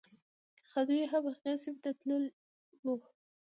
خدیو 0.71 1.09
هم 1.11 1.23
هغې 1.33 1.53
سیمې 1.63 1.79
ته 1.83 1.91
تللی 1.99 2.29
و. 2.83 2.87